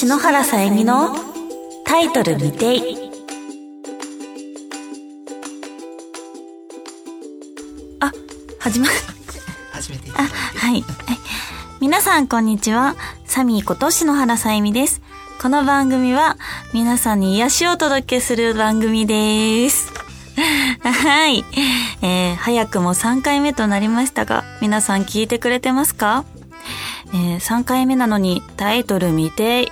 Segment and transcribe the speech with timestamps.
[0.00, 1.14] 篠原さゆみの
[1.84, 2.80] タイトル未定。
[8.00, 8.10] あ
[8.58, 8.86] 始ま
[9.72, 10.82] 始めていあはい、はい、
[11.82, 12.96] 皆さんこんにちは。
[13.26, 15.02] サミーこと篠原さゆみです。
[15.38, 16.38] この番組は
[16.72, 19.92] 皆さんに癒しをお届けする番組です。
[20.80, 21.44] はい、
[22.00, 26.24] えー、早くも3回目となりましたが皆さん聞いてくれてますか？
[27.12, 29.70] えー、3回目なのにタイトル未定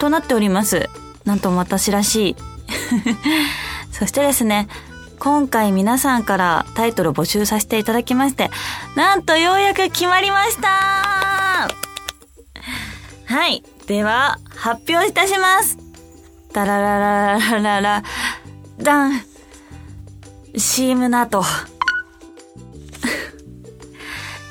[0.00, 0.88] となっております。
[1.24, 2.36] なんとも私らしい。
[3.92, 4.66] そしてですね、
[5.18, 8.50] 今回皆さんからタイトル募集させていただきまして、
[8.96, 11.68] なんとようやく決まりました
[13.26, 13.62] はい。
[13.86, 15.76] では、発表いたします。
[16.52, 18.02] ダラララララララ、
[18.78, 19.22] ダン。
[20.56, 21.44] CM の後。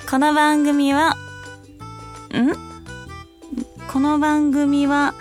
[0.09, 1.17] この番組は、
[2.33, 2.69] ん？
[3.91, 5.15] この番組は、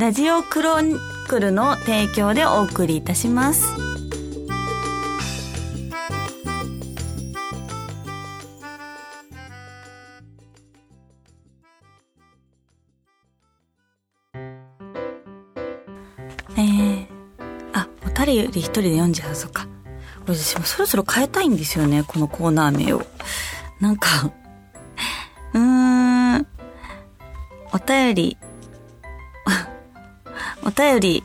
[0.00, 0.96] ラジオクロニ
[1.28, 3.66] クルの提供でお送りいたします。
[16.56, 17.06] えー、
[17.74, 19.68] あ、おたりより一人で読んじゃう、そっか。
[20.26, 23.02] 私もそろそろ変えたいんですよね、このコーナー名を。
[23.80, 24.32] なんか、
[25.52, 26.46] うーん。
[27.74, 28.38] お便り、
[30.80, 31.24] 便り、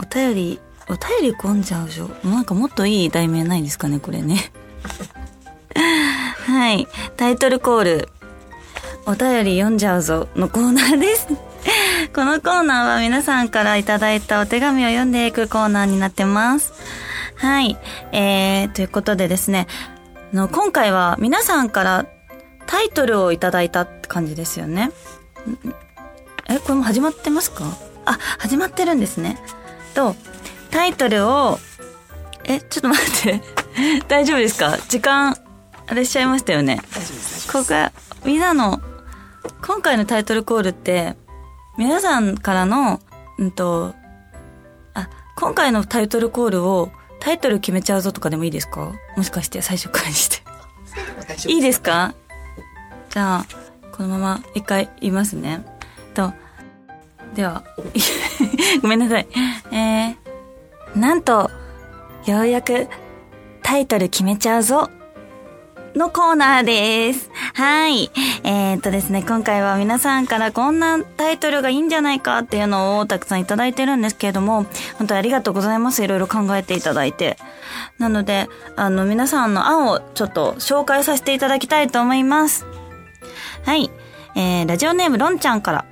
[0.00, 2.08] お便り、お便り込んじゃうでしょ？
[2.24, 4.50] なんかもっといい題名ないですかね、これね。
[6.46, 6.86] はい。
[7.16, 8.08] タイトルコール、
[9.04, 11.26] お便り読んじゃうぞのコーナーです。
[12.14, 16.72] このコーナーは皆さんからいただいたお手紙を読んでいくコーナーになってます。
[17.34, 17.76] はい。
[18.12, 19.66] えー、ということでですね、
[20.32, 22.06] あの今回は皆さんから
[22.66, 24.90] タイトルをいただいたって感じですよね。
[26.48, 27.64] え、これも始まってますか？
[28.06, 29.38] あ、始まってるんですね。
[29.94, 30.16] と、
[30.70, 31.58] タイトルを、
[32.44, 33.42] え、ちょっと待って。
[34.08, 34.78] 大丈夫ですか？
[34.88, 35.36] 時間、
[35.86, 36.76] あれしちゃいましたよね。
[36.76, 37.92] 大丈夫ですここが、
[38.24, 38.80] みんなの、
[39.66, 41.16] 今回のタイトルコールって、
[41.76, 43.00] 皆さんからの、
[43.38, 43.94] うんと、
[44.94, 48.92] あ、今回のタイトルコールを、タイトル決めちゃうぞとかでもいいですか？
[49.16, 50.42] もしかして最初からにして。
[51.48, 52.14] いいですか？
[53.10, 53.46] じゃあ、
[53.92, 55.64] このまま一回言いますね。
[56.14, 56.32] と、
[57.36, 57.62] では、
[58.80, 59.26] ごめんなさい。
[59.70, 61.50] えー、なんと、
[62.24, 62.88] ようやく
[63.62, 64.90] タイトル決めちゃうぞ
[65.94, 67.30] のコーナーです。
[67.52, 68.10] はい。
[68.42, 74.64] えー、っとですね、今回は皆さんからこんなタイトルがいいんじゃないかっていうのをたくさんいただいてるんですけれども、
[74.96, 76.02] 本当にありがとうございます。
[76.02, 77.36] いろいろ考えていただいて。
[77.98, 82.64] なので、あの、皆さんの案をちょっと紹介させていただきたいと思います。
[83.64, 83.90] はい。
[84.34, 85.84] えー、ラジオネームロンちゃんから、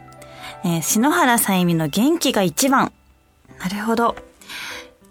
[0.64, 2.92] えー、篠原さゆみの元気が一番。
[3.60, 4.16] なるほど。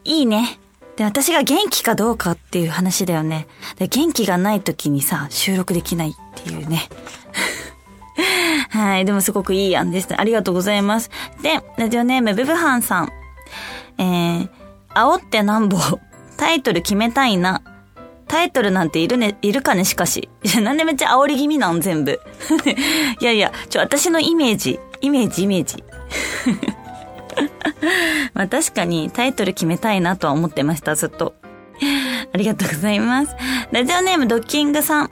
[0.04, 0.60] いいね。
[0.96, 3.48] で、私が元気かどうかっていう話だよね。
[3.78, 6.90] で元気がない時にさ、収録できないっていうね。
[8.70, 9.06] はい。
[9.06, 10.20] でもすごくいい案です。
[10.20, 11.12] ありがとうございます。
[11.42, 13.12] で、ラジオネームブブハンさん。
[14.00, 14.50] えー、
[14.96, 15.78] 煽ってなんぼ。
[16.38, 17.62] タイトル決めたいな。
[18.28, 20.30] タイトルなんているね、いるかねしかし。
[20.44, 22.20] いや、なんでめっちゃ煽り気味なん全部。
[23.22, 25.84] いやいや、ちょ、私のイメージ、イメージ、イメージ。
[28.34, 31.36] まあ確かにタイトル決めたいなとは思ってました、ずっと。
[32.34, 33.36] ありがとうございます。
[33.72, 35.12] ラジオネームドッキングさん。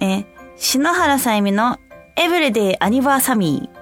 [0.00, 0.26] え、
[0.56, 1.78] 篠原さゆみの
[2.16, 3.78] エブリデイアニバーサミー。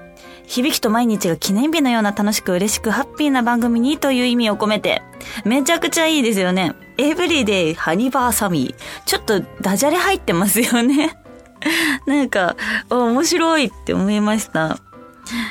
[0.47, 5.03] 響きと毎日が記念日のような楽しく嬉しくハッピーな番組にという意味を込めて、
[5.45, 6.73] めちゃくちゃいいですよね。
[6.99, 9.05] エブリデイハニバーサミー。
[9.07, 11.19] ちょっとダジャレ入ってますよね。
[12.07, 12.57] なんか、
[12.91, 14.79] 面白いって思いました。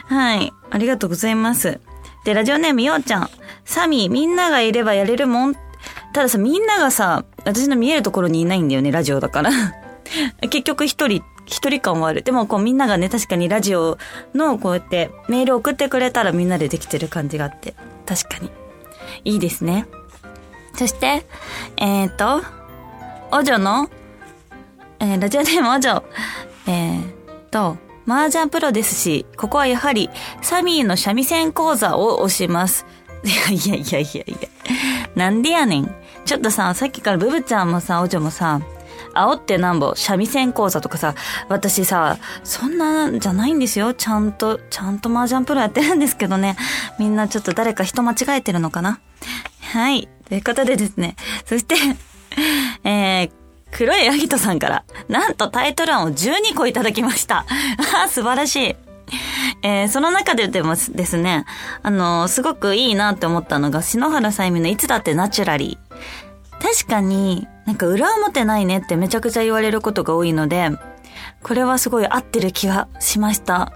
[0.08, 0.54] はい。
[0.70, 1.80] ありがとうございます。
[2.24, 3.30] で、ラジオネームようちゃん。
[3.66, 5.56] サミー、みんながいればやれるもん。
[6.14, 9.52] たださ、みんながさ、私の見えるところにいないんだよね、ラジオだから。
[10.42, 12.24] 結局一人、一人感はある。
[12.24, 13.98] でもこうみんながね、確かにラジオ
[14.34, 17.76] のこうやってメール送ってくれたらみんなでできてる感じがあって。
[18.06, 18.50] 確かに。
[19.24, 19.86] いいですね。
[20.76, 21.26] そして、
[21.78, 22.44] えっ、ー、と、
[23.32, 23.90] お嬢の、
[25.00, 26.04] えー、ラジオネームお嬢。
[26.68, 27.04] えー、
[27.52, 30.10] と、麻雀プロですし、ここはやはり、
[30.42, 32.86] サミーの三味線講座を押します。
[33.24, 34.50] い やいやいやいやいや。
[35.16, 35.96] なんでやねん。
[36.26, 38.62] ちょっとさ、さっきからブブちゃんもさ、お嬢もさ、
[39.16, 41.16] 煽ってなんぼ、三味線講座とかさ、
[41.50, 43.94] 私さ、そんなんじゃないんですよ。
[43.94, 46.58] ちゃんと、ちゃんと麻雀プロやってるんですけどね。
[47.00, 49.00] みんなちょっと誰か人間違えてるのかな
[49.74, 50.08] はい。
[50.28, 51.16] ということでですね。
[51.46, 51.76] そして、
[52.84, 53.32] えー、
[53.76, 57.46] 黒いヤギトさんから、なんとタイトル案を12個いただきました。
[58.06, 58.76] あ素晴らしい。
[59.64, 61.46] えー、その中ででもですね、
[61.84, 66.62] あのー、すごくいいなって思ったのが、篠原さゆみのいつだってナチュラリー。
[66.62, 70.72] 確かに、なんか裏表ないねってめちゃくちゃ言われることが多いので、
[71.44, 73.74] これはすごい合ってる気がしました。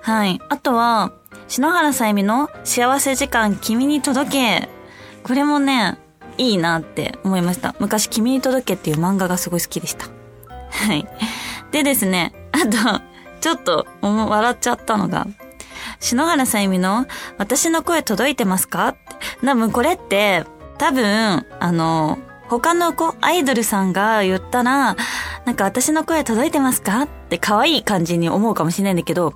[0.00, 0.40] はい。
[0.48, 1.12] あとは、
[1.46, 4.68] 篠原さゆみの幸せ時間君に届け。
[5.24, 5.98] これもね、
[6.38, 7.74] いいなって思いました。
[7.78, 10.06] 昔君に届けっていう漫画がすごい好きでした。
[10.70, 11.06] はい。
[11.72, 13.02] でですね、あと、
[13.40, 15.26] ちょっと笑っちゃったのが、
[16.00, 17.06] 篠原さゆみの
[17.38, 18.96] 私の声届いてますか？
[19.44, 20.44] 多分これって、
[20.78, 22.18] 多分、あの、
[22.48, 24.96] 他の子、アイドルさんが言ったら、
[25.44, 27.02] なんか私の声届いてますか？
[27.02, 29.34] って可愛い感じに思うかもしれないんだけど、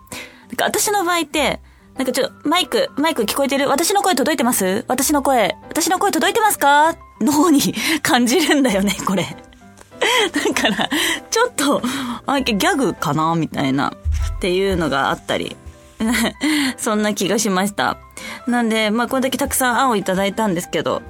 [0.48, 1.60] なんか私の場合って、
[2.00, 3.68] なんかちょっと、マイク、マイク聞こえてる？
[3.68, 4.86] 私の声届いてます？
[4.88, 6.96] 私の声、私の声届いてますか？
[7.20, 7.60] の方に
[8.00, 9.24] 感じるんだよね、これ。
[9.24, 10.88] だから、
[11.30, 11.82] ちょっと、
[12.24, 13.34] あ、ギャグかな？
[13.34, 13.92] みたいな、
[14.36, 15.58] っていうのがあったり。
[16.78, 17.98] そんな気がしました。
[18.46, 21.02] なんで、まあ、これだけたくさん案をいただいたんですけど、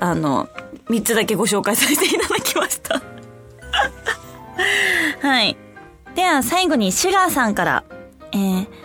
[0.00, 0.48] あの、
[0.88, 3.02] 3つだけご紹介させていただきました。
[5.20, 5.54] はい。
[6.14, 7.84] では、最後にシュガーさんから、
[8.32, 8.79] えー、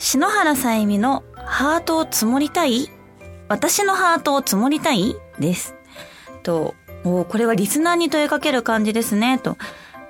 [0.00, 2.88] 篠原さゆみのハートを積もりたい？
[3.48, 5.14] 私のハートを積もりたい？
[5.38, 5.74] です。
[6.42, 6.74] と、
[7.04, 9.58] おこれはリスナーに問いかける感じですね、と。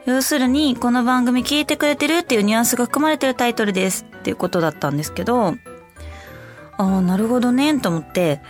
[0.06, 4.06] 要するに、この番組聞いてくれてるっていうニュアンスが含まれてるタイトルです。
[4.16, 5.54] っていうことだったんですけど、あ
[6.78, 8.40] あ、なるほどね、と思って、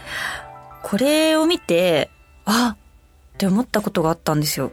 [0.82, 2.10] これを見て、
[2.44, 4.72] あって思ったことがあったんですよ。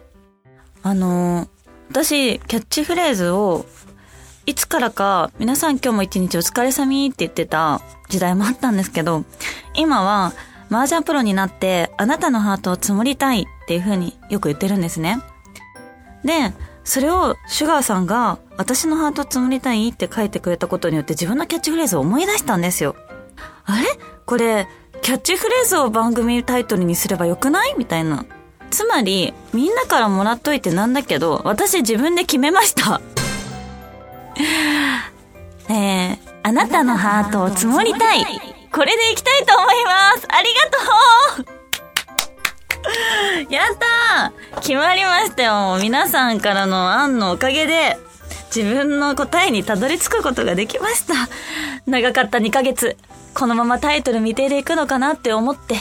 [0.83, 1.47] あの
[1.89, 3.65] 私、キャッチフレーズを、
[4.47, 9.25] いつからか、皆さん今日も一日お疲れさみって言ってた時代もあったんですけど、
[9.75, 10.31] 今は、
[10.71, 15.19] 麻雀プロになって、あなたのハートを積もりたいっていう風によく言ってるんですね。
[16.23, 16.53] で、
[16.85, 22.95] それをシュガーさんが、私のハートを積もりたいって書いてくれたことによって自分のキャッチフレーズを思い出したんですよ。
[23.65, 23.85] あれ？
[24.25, 24.69] これ、
[25.01, 27.75] キャッチフレーズを番組タイトルにすればよくない？
[27.77, 28.23] みたいな。
[28.71, 33.01] つまり、みんなからもらっといてなんだけど、私自分で決めました。
[35.69, 38.25] えー、あなたのハートを積もりたい。
[38.71, 40.27] これでいきたいと思います。
[40.29, 41.57] ありがとう
[43.49, 45.77] やったー決まりましたよ。
[45.81, 47.97] 皆さんからの案のおかげで、
[48.55, 51.13] 自分の答えにたどり着くことができました。
[51.85, 52.97] 長かった2ヶ月、
[53.33, 55.75] このままタイトル未定でいくのかなって思って、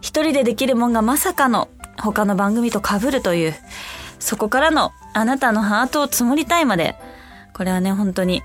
[0.00, 1.68] 一人でできるもんがまさかの
[1.98, 3.54] 他の番組と被るという、
[4.18, 6.96] そこからのあなたのハートを積もりたいまで、
[7.56, 8.42] これはね、本当に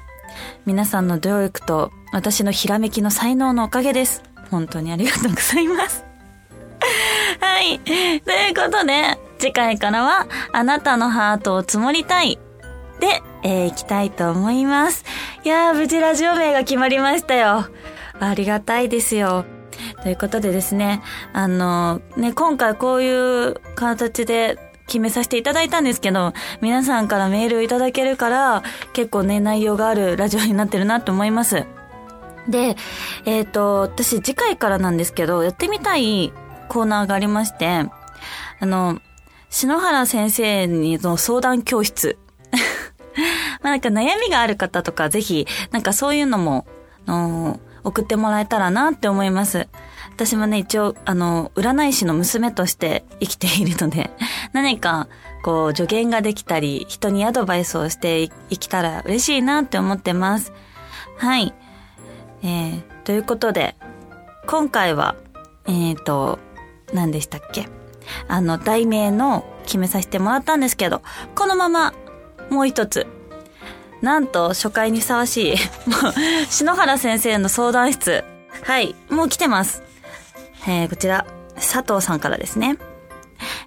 [0.65, 4.23] 皆さんの努力と私のひらめきの才能のおかげです。
[4.49, 6.05] 本当にありがとうございます。
[7.41, 7.79] はい。
[7.81, 7.91] と
[8.31, 12.39] いうことで、次回からは、あなたのハートを積もりたい。
[13.01, 15.03] で、えー、行きたいと思います。
[15.43, 17.65] いやー、無事ラジオ名が決まりましたよ。
[18.17, 19.43] ありがたいですよ。
[20.03, 21.01] ということでですね、
[21.33, 28.61] あの、ね、今回こういう形で決めさせていただいたんですけど、皆さんからメールをいただけるから、
[28.91, 31.65] 結構ね、内容があるラジオになってるなと思います。
[32.49, 32.75] で、
[33.23, 36.33] えっ、ー、と、私次回からなんですけど、やってみたい
[36.67, 37.89] コーナーがありまして、あ
[38.65, 38.99] の、
[39.49, 42.17] 篠原先生にの相談教室。
[43.63, 46.65] まあなんか悩みがある方とか、ぜひ、なんかそういうのも、
[47.07, 49.69] の送ってもらえたらなって思います。
[50.21, 54.11] 私もね、一応、あの、占い師の娘として生きているので、
[54.53, 55.07] 何か、
[55.41, 60.53] こう、助言ができたり、人にアドバイスをしていきたら嬉しいなって思ってます。
[61.17, 61.55] はい。
[62.43, 63.75] えー、ということで、
[64.45, 65.15] 今回は、
[65.65, 66.37] えっ、ー、と、
[66.93, 67.67] 何でしたっけ？
[68.27, 71.01] あの、題名の決めさせてもらったんですけど、
[71.33, 71.95] このまま、
[72.51, 73.07] もう一つ、
[74.03, 75.55] なんと初回にふさわしい、
[75.89, 76.13] もう、
[76.47, 78.23] 篠原先生の相談室。
[78.61, 79.81] はい、もう来てます。
[80.67, 81.25] えー、こちら、
[81.55, 82.77] 佐藤さんからですね。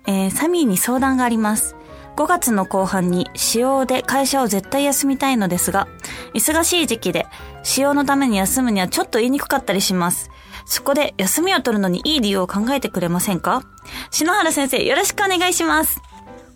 [0.06, 1.76] えー、サミーに相談があります。
[2.16, 5.88] 5月の後半に使用で会社を絶対休みたいのですが、
[6.32, 7.26] 忙しい時期で
[7.64, 10.30] 使用のために休むにはちょっと言いにくかったりします。
[10.64, 13.62] そこで休みを取るのにいい理由を考えてくれませんか？
[14.10, 16.00] 篠原先生よろしくお願いします。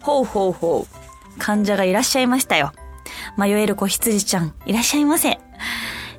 [0.00, 1.38] ほうほうほう。
[1.38, 2.72] 患者がいらっしゃいましたよ。
[3.36, 5.38] 迷える子羊ちゃん、いらっしゃいませ。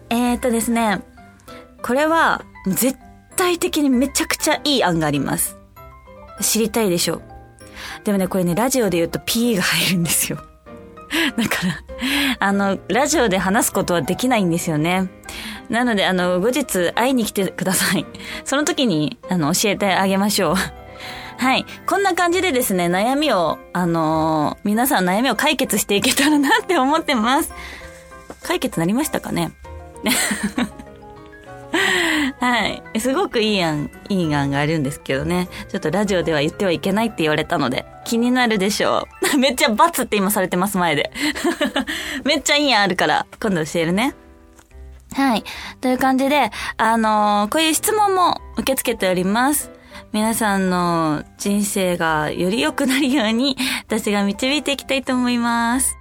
[0.09, 1.01] えー、っとですね、
[1.81, 2.97] これは、絶
[3.39, 5.57] 対的にめちゃくちゃいい案があります。
[6.41, 7.21] 知りたいでしょう。
[8.03, 10.39] でもね、これね、ラジオで言うと P が入るんですよ。
[11.37, 11.81] だから、
[12.39, 15.09] あの、ラジオで話すことはできないんですよね。
[15.69, 18.05] なので、あの、後日会いに来てください。
[18.43, 20.55] その時に、あの、教えてあげましょう。
[21.41, 21.65] はい。
[21.87, 27.53] こんな感じでですね、悩みを、あのー、皆さん悩みを解決していけたらなって思ってます。
[28.43, 29.53] 解決なりましたかね？
[32.39, 32.99] はい。
[32.99, 35.47] すごくいい案、いい案があるんですけどね。
[35.69, 39.37] ちょっとラジオでは言ってはいけないって言われたので、気になるでしょう。
[39.37, 41.11] めっちゃバツって今されてます、前で。
[42.23, 44.15] めっちゃいい案あるから、今度教えるね。
[45.13, 45.43] はい。
[45.81, 49.71] という感じで、あのーこういう質問も受け付けております。
[50.11, 53.57] 皆さんの人生がより良くなるように、
[53.87, 55.95] 私が導いていきたいと思います。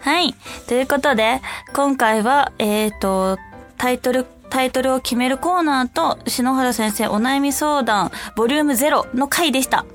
[0.00, 0.34] はい。
[0.66, 1.40] ということで、
[1.74, 3.38] 今回は、えっ、と、
[3.76, 9.86] タイトル、タイトルを決めるコーナーと、篠原先生お悩み相談、ボリューム0の回でした。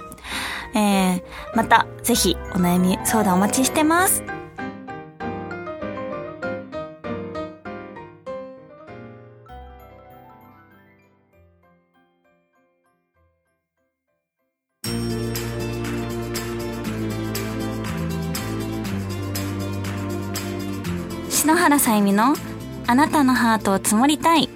[0.74, 1.22] えー、
[1.54, 4.24] また、ぜひ、お悩み相談お待ちしてます。
[21.30, 22.34] 篠原さゆみの
[22.88, 24.50] あなたのハートを積もりたい。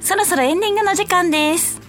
[0.00, 1.80] そろそろエンディングの時間です。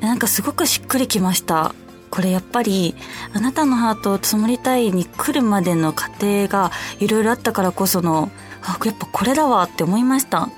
[0.00, 1.74] なんかすごくしっくりきました。
[2.10, 2.96] これやっぱり、
[3.32, 8.30] あなたのハートを積もりたいに来るまでの過程がいろいろあったからこその、
[8.62, 10.48] あ、やっぱこれだわって思いました。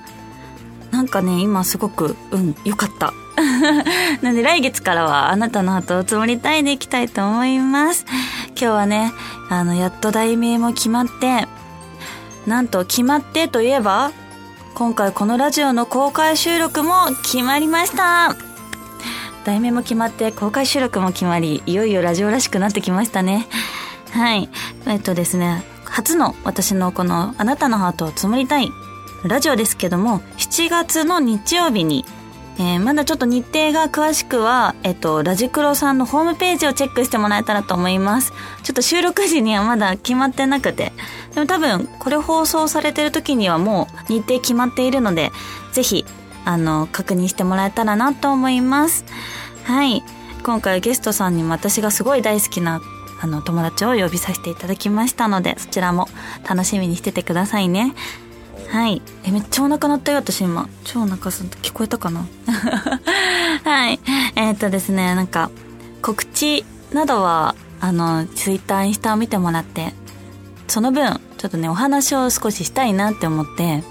[0.91, 3.13] なんかね、今すごく、うん、よかった。
[4.21, 8.05] なので来月からはあなたのハートを積もりたいでいきたいと思います。
[8.49, 9.13] 今日はね、
[9.49, 11.47] あの、やっと題名も決まって、
[12.47, 14.11] なんと決まってといえば、
[14.77, 18.35] 今回このラジオの公開収録も決まりました。
[19.43, 23.47] 題名も決まって公開収録も決まり、いよいよラジオらしくなってきましたね。
[24.11, 24.47] はい。
[24.85, 28.69] えっとですね、初の私のこのあなたのハートを積もりたい
[29.23, 32.05] ラジオですけども、7月の日曜日に、
[32.59, 38.31] えーまだちょっと日程が詳しくは、えっと、ラジクロさんのホームページをチェックしてもらえたらと思います。
[38.61, 40.93] ちょっと収録時にはまだ決まってなくて。
[41.37, 45.31] でも多分、これ放送されてる時にはもう日程決まっているので、
[45.71, 46.03] ぜひ、
[46.45, 49.05] あの、確認してもらえたらなと思います。
[49.63, 50.03] はい。
[50.43, 52.81] 今回ゲストさんにも私がすごい大好きな、
[53.21, 56.07] あの、友達を呼びさせていただきましたので、そちらも
[56.49, 57.93] 楽しみにしててくださいね。
[58.69, 59.03] はい。
[59.23, 60.67] え、めっちゃお腹鳴ったよ、私今。
[60.85, 62.25] 超お腹すん聞こえたかな？
[63.63, 63.99] はい。
[64.35, 65.51] えーっとですね、なんか、
[66.01, 69.93] 告知などは、あの、ツイッター、インスタを見てもらって、
[70.67, 73.83] その分、ちょっとね、お話を少ししたいなって思って、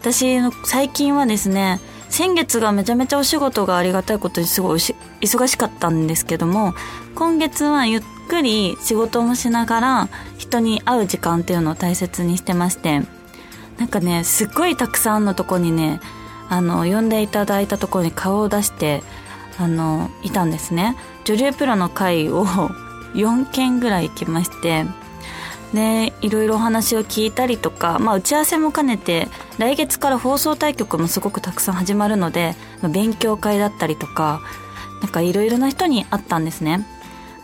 [0.00, 6.74] 私の最近はですね、先月がめちゃめちゃお仕事がありがたいことにすごい忙しかったんですけども、
[7.14, 13.02] 今月はゆっくり仕事もしながら人に会う時間っていうのを大切にしてまして、
[13.78, 16.00] なんかね、すっごいたくさんのとこにね、
[16.48, 19.02] あの、呼んでいただいたところに顔を出して、
[19.58, 20.96] あの、いたんですね。
[21.24, 22.44] 女流プロの会を
[23.14, 24.84] 4件ぐらい行きまして、
[25.72, 34.40] で、いろいろお話を聞いたりとか、まあ打ち合わせも兼ねて、来月から放送対局もすごくたくさん始まるので、まあ勉強会だったりとか、
[35.00, 36.86] なんかいろいろな人に会ったんですね。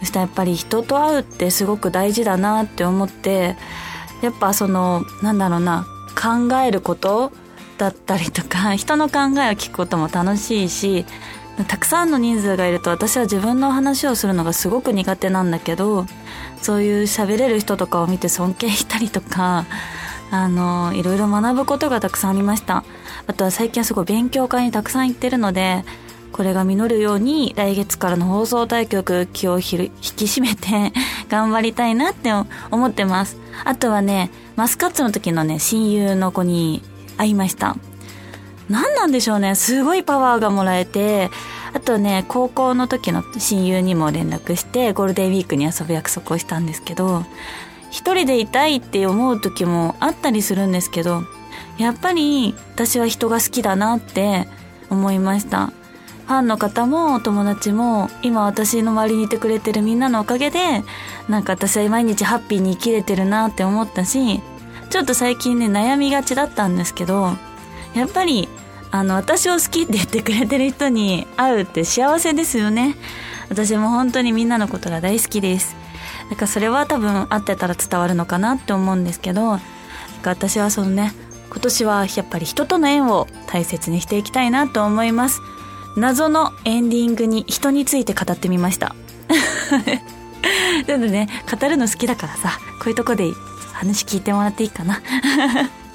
[0.00, 3.56] そしたらやっぱり人と会うってすごく大事だなって思って、
[4.22, 7.32] やっぱその、なんだろうな、考えること
[7.78, 11.06] だったりとか、 人の考えを聞くことも楽しいし、
[11.66, 16.06] たくさんの人数がいると私は自分の話をするのがすごく苦手なんだけど、
[16.60, 19.66] そういう喋れる人とかを見て尊敬したりとか、
[20.30, 22.84] あの、いろいろ学ぶことがたくさんありました。
[23.26, 25.84] あとは最近はすごい勉強会にたくさん行ってるので、
[26.32, 30.92] これが実るように来月からの放送対局気を引き締めて
[31.28, 32.30] 頑張りたいなって
[32.70, 33.36] 思ってます。
[33.64, 36.82] あとはね、マスカッツの時のね、親友の子に
[37.16, 37.76] 会いました。
[38.68, 39.54] 何なんでしょうね。
[39.54, 41.30] すごいパワーがもらえて、
[41.72, 47.24] あとね、高校の時の親友にも連絡して、ゴールデンウィークに遊ぶ約束をしたんですけど、
[47.90, 51.22] 一人でいたいって思う時もあったりするんですけど、
[51.78, 54.48] やっぱり私は人が好きだなって
[54.90, 55.72] 思いました。
[56.28, 60.84] ファンの方もお友達も今私の周りにいてくれてるみんなのおかげで
[61.26, 64.42] なんか私は毎日ハッピーに生きれてるなって思ったし
[64.90, 67.30] ちょっと最近ね悩みがちだったんですけど
[67.94, 68.48] やっぱり
[68.90, 72.96] あの私を好きって言ってくれてる人に会うって幸せですよね。
[73.50, 75.76] 私も本当にみんなのことが大好きです。
[76.30, 79.58] だからそれは多分会ってたら伝わるのかなって思うんですけど
[80.22, 81.12] 私はそのね
[81.50, 85.40] 今年はやっぱり人との縁を大切にしていきたいなと思います。
[85.96, 88.94] 謎のエンディングに人について語ってみました。
[90.86, 93.32] ちょっとね語るの好きだからさこういうとこで
[93.72, 95.00] 話聞いてもらっていいかな。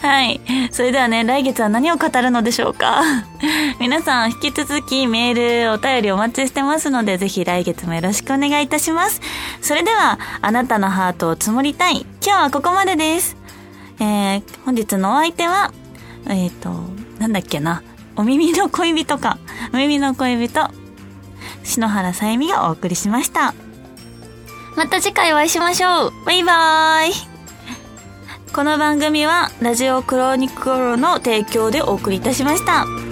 [0.00, 0.40] はい。
[0.70, 3.02] それではね、来月は何を語るのでしょうか？
[3.80, 9.20] 皆さん、引き続きメール、お便りお待ちしてますので、ぜひ来月もよろしくお願いいたします。
[9.62, 12.06] それでは、あなたのハートを積もりたい。
[12.24, 13.36] 今日はここまでです。
[14.00, 15.72] えー、本日のお相手は、
[16.28, 16.70] えっ、と、
[17.18, 17.82] なんだっけな？
[18.16, 19.38] お耳の恋人か。
[19.72, 20.70] お耳の恋人。
[21.64, 23.54] 篠原さゆみがお送りしました。
[24.76, 26.12] また次回お会いしましょう。
[26.24, 27.37] バイバーイ。
[28.52, 33.07] この番組はラジオクロニクロの提供でお送りいたしました。